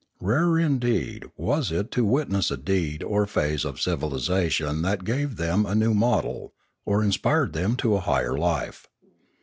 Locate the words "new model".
5.75-6.53